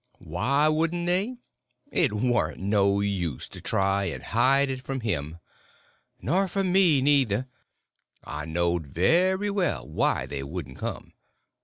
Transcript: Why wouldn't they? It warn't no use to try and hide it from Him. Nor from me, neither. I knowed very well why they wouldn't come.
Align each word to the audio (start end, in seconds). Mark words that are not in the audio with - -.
Why 0.17 0.67
wouldn't 0.67 1.05
they? 1.05 1.35
It 1.91 2.11
warn't 2.11 2.57
no 2.57 3.01
use 3.01 3.47
to 3.49 3.61
try 3.61 4.05
and 4.05 4.23
hide 4.23 4.71
it 4.71 4.81
from 4.81 5.01
Him. 5.01 5.37
Nor 6.19 6.47
from 6.47 6.71
me, 6.71 7.03
neither. 7.03 7.47
I 8.23 8.45
knowed 8.45 8.87
very 8.87 9.51
well 9.51 9.87
why 9.87 10.25
they 10.25 10.41
wouldn't 10.41 10.79
come. 10.79 11.13